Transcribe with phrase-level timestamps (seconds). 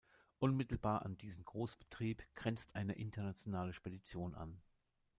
[0.39, 4.59] Unmittelbar an diesen Großbetrieb grenzt eine Internationale Spedition an.